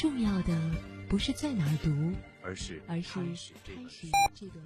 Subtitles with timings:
[0.00, 0.54] 重要的
[1.08, 1.90] 不是在哪儿读，
[2.40, 4.64] 而是而是开始这段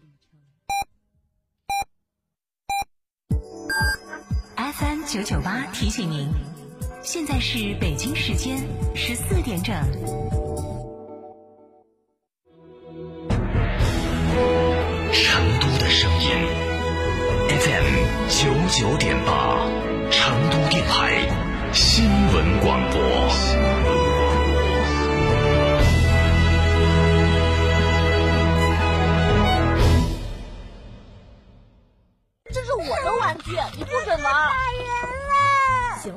[0.00, 0.38] 旅程。
[4.56, 6.28] FM 九九八提醒您，
[7.02, 8.58] 现在是北京时间
[8.94, 9.74] 十四点整。
[15.12, 16.30] 成都的声音
[17.48, 19.68] ，FM 九九点八，
[20.12, 21.26] 成都电台
[21.72, 23.83] 新闻广播。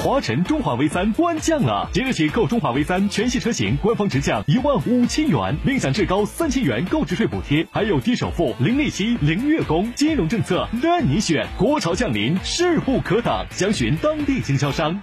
[0.00, 11.44] 华晨中华 V 三官降了，即日起购中华 V 三全系车型，官方直降一万五千元，另享至高三千元购置税补贴，还有低首付、零利息、零月供，金融政策任你选。
[11.58, 15.02] 国潮降临，势不可挡，详询当地经销商。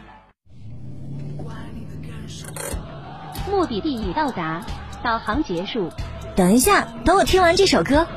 [3.51, 4.61] 目的地已到达，
[5.03, 5.91] 导航结束。
[6.37, 8.07] 等一下，等我听完这首歌。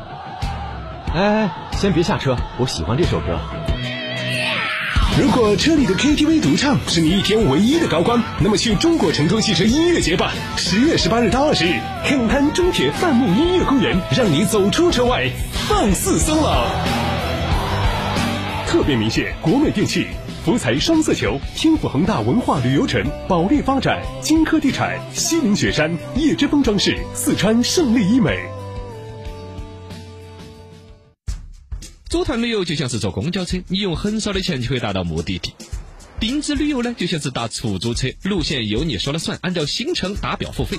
[1.13, 3.37] 哎哎，先别下车，我喜欢这首歌。
[5.17, 10.33] 如果车里的 KTV 独唱是你一天唯一的高光，那么去中国成都汽车音乐节吧！
[10.57, 11.73] 十月十八日到二十日，
[12.05, 15.29] 黑龙滩中铁范木音乐公园，让你走出车外，
[15.69, 16.67] 放肆松老。
[18.67, 20.07] 特别鸣谢国美电器、
[20.45, 28.39] 福彩双色球、天府恒大文化旅游城、保利发展、金科地产、西岭雪山、叶之峰装饰、四川胜利医美。
[32.09, 35.51] 组团旅游就像是坐公交车，你用很少的钱就可以达到目的地；
[36.19, 40.79] 定制旅游呢，就像是打出租车，路线由你说了算，按照行程打表付费；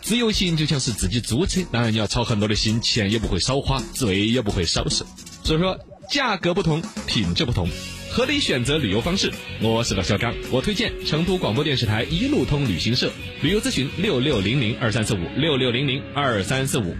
[0.00, 5.04] 自由行就像是自己租车，当然你要操很多的心，钱也不会少花，嘴也不会少受。
[5.42, 5.76] 所以说，
[6.08, 7.68] 价格不同，品质不同，
[8.12, 9.32] 合理选择旅游方式。
[9.60, 13.10] 我是老小刚，我推荐成都广播电视台一路通旅行社，
[13.42, 16.94] 旅游咨询六六零零二三四五六六零零二三四五。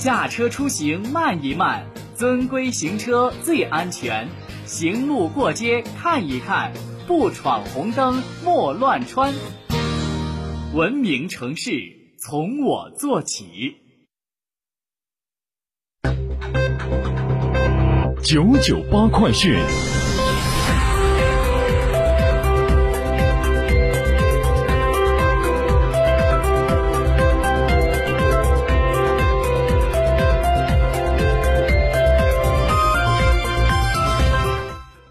[0.00, 1.84] 驾车出行慢一慢，
[2.14, 4.26] 遵规行车最安全。
[4.64, 6.72] 行路过街看一看，
[7.06, 9.34] 不闯红灯莫乱穿。
[10.72, 11.70] 文明城市
[12.18, 13.76] 从我做起。
[18.22, 19.99] 九九八快讯。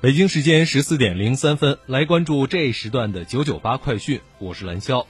[0.10, 5.06] 北京时间十四点零三分，来关注这一时段的九九八快讯，我是蓝霄。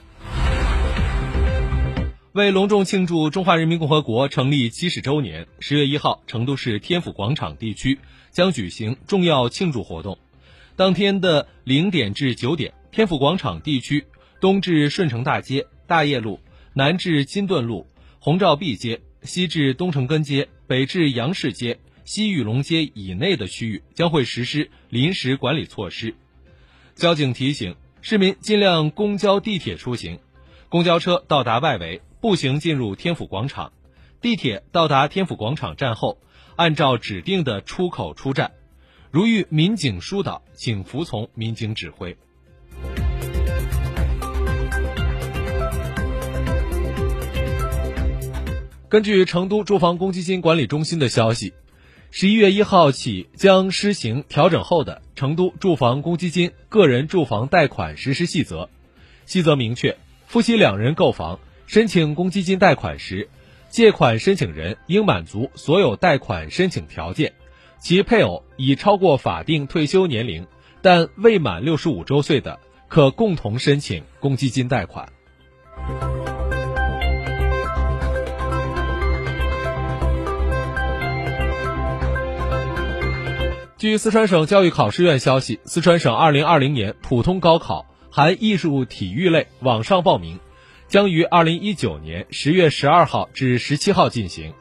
[2.32, 7.98] 为隆重庆祝中华人民共和国成立七十周年，十月一号，成都市天府广场地区
[8.30, 10.18] 将举行重要庆祝活动。
[10.76, 14.04] 当天的零点至九点，天府广场地区
[14.38, 16.40] 东至顺城大街、大业路，
[16.74, 17.86] 南至金盾路、
[18.18, 21.78] 红照壁街，西至东城根街，北至杨市街。
[22.06, 26.14] 西玉龙街以内的区域将会实施临时管理措施。
[26.94, 30.18] 交警提醒市民尽量公交、地铁出行，
[30.68, 33.72] 公交车到达外围，步行进入天府广场；
[34.20, 36.18] 地铁到达天府广场站后，
[36.56, 38.52] 按照指定的出口出站。
[39.10, 42.16] 如遇民警疏导，请服从民警指挥。
[48.88, 51.54] 根据成都住房公积金管理中心的消息。
[52.12, 58.64] 十一月一号起将施行调整后的《成都住房公积金个人住房贷款实施细则》。
[59.26, 61.38] 细则明确，夫妻两人购房
[61.68, 63.28] 申请公积金贷款时，
[63.68, 67.32] 借款申请人应满足所有贷款申请条件，
[67.78, 70.44] 其配偶已超过法定退休年龄
[70.82, 72.58] 但未满六十五周岁的，
[72.88, 75.12] 可共同申请公积金贷款。
[83.80, 90.38] 据四川省教育考试院消息，四川省2020年普通高考含艺术体育类网上报名，
[90.86, 94.52] 将于2019年10月12号至17号进行，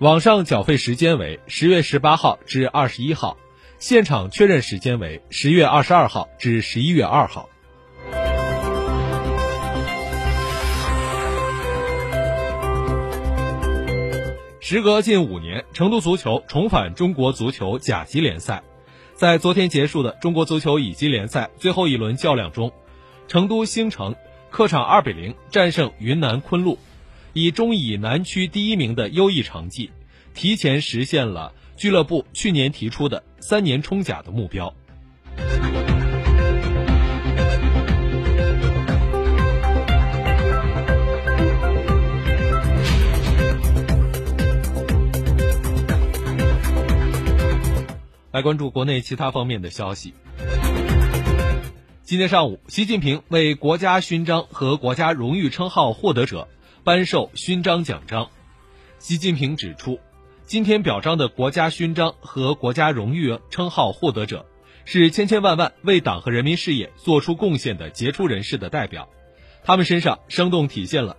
[0.00, 3.36] 网上缴费时间为10月18号至21号，
[3.78, 7.48] 现场确认时间为10月22号至11月2号。
[14.68, 18.64] 时隔近五年，成都足球重返中国足球甲级联赛。
[19.14, 22.72] 在昨天结束的中国足球乙级联赛最后一轮较量中，
[23.28, 24.16] 成都星城
[24.50, 26.80] 客场二比零战胜云南昆鹿，
[27.32, 29.92] 以中乙南区第一名的优异成绩，
[30.34, 34.74] 提前实现了俱乐部去年提出的三年冲甲的目标。
[48.36, 50.12] 来关注国内其他方面的消息。
[52.02, 56.46] 今天上午，习近平为国家勋章和国家荣誉称号获得者
[56.84, 58.28] 颁授勋章奖章。
[58.98, 59.98] 习近平指出，
[60.44, 64.44] 今天表彰的国家勋章和国家荣誉称号获得者，
[64.84, 69.08] 是千千万万为党和人民事业做出贡献的杰出人士的代表，
[69.64, 71.16] 他们身上生动体现了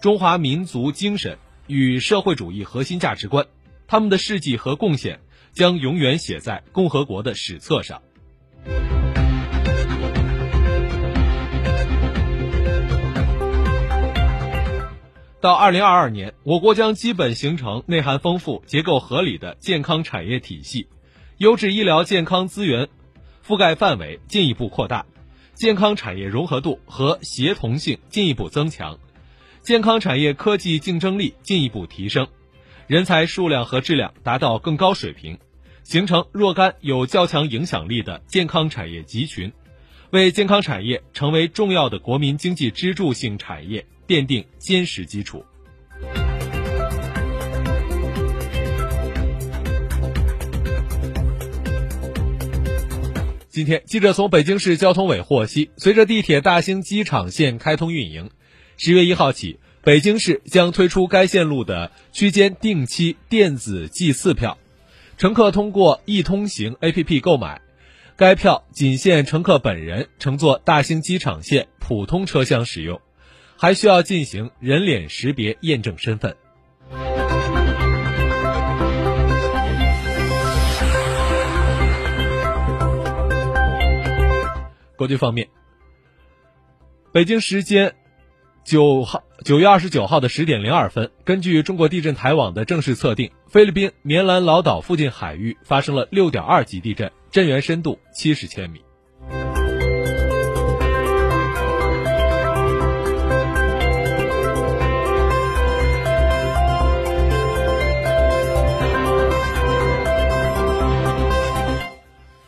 [0.00, 3.46] 中华民族精神与社会主义核心价值观，
[3.88, 5.18] 他们的事迹和贡献。
[5.52, 8.02] 将永远写在共和国的史册上。
[15.40, 20.86] 到二零二二年，我国将基本形成内涵丰富、结构合理的健康产业体系，
[21.38, 22.88] 优质医疗健康资源
[23.46, 25.06] 覆盖范围进一步扩大，
[25.54, 28.98] 健康产业融合度和协同性进一步增强，
[29.62, 32.28] 健康产业科技竞争力进一步提升。
[32.90, 35.38] 人才数量和质量达到更高水平，
[35.84, 39.52] 形成若干有较强影响力的健康产业集群，
[40.10, 45.44] 为健康产业成为重要的国民经济支柱性产业奠定坚实基础。
[53.48, 58.30] 今天，记者从北京市交通委获悉，随着地铁大兴机场线开通运营，
[58.76, 59.60] 十月一号起。
[59.82, 64.58] 北京市将推出该线路的区间定期电子计次票，
[65.16, 67.62] 乘客通过易通行 APP 购买，
[68.14, 73.00] 该票仅限乘客本人乘坐大兴机场线普通车厢使用，
[73.56, 76.36] 还需要进行人脸识别验证身份。
[84.94, 85.48] 国际方面，
[87.12, 87.94] 北京时间。
[88.64, 98.80] 九号九月二十九号的十点零二分，根据中国地震台网的正式测定，菲律宾棉兰老岛附近海域发生了六点二级地震，震源深度七十千米。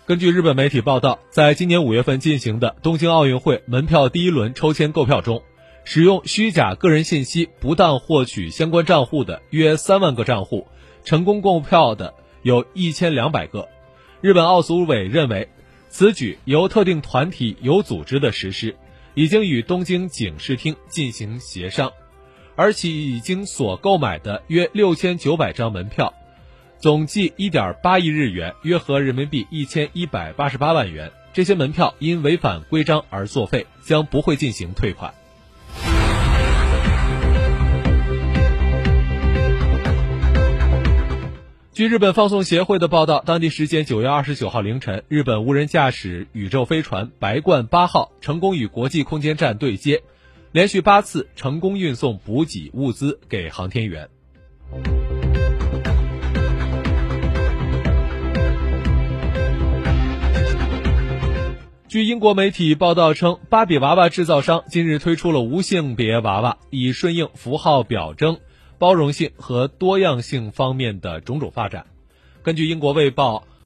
[0.05, 5.43] 根据日本媒体报道，在今年五月份进行的东京奥运会门票第一轮抽签购票中。
[5.85, 10.69] 使用虚假个人信息不当获取相关账户的约三万个账户，
[11.05, 13.69] 成功购票的有一千两百个。
[14.21, 15.49] 日本奥组委认为，
[15.89, 18.77] 此举由特定团体有组织的实施，
[19.15, 21.93] 已经与东京警视厅进行协商，
[22.55, 26.15] 而其已经所购买的约六千九百张门票，
[26.79, 31.11] 总计一点八亿日元，约合人民币一千一百八十八万元。
[31.33, 35.13] 这些门票因违反规章而作废，将不会进行退款。
[41.75, 50.03] 据日本放送协会的报道，当地时间九月二十九号凌晨，日本无人驾驶宇宙飞船“白鹳八号”成功与国际空间站对接，
[50.53, 54.11] 连续八次成功运送补给物资给航天员。
[61.89, 68.37] 据英国媒体报道称，芭比娃娃制造商近日推出了无性别娃娃，以顺应符号表征。
[68.83, 71.87] 包容性和多样性方面的种种发展。
[72.43, 73.47] 根据英国卫报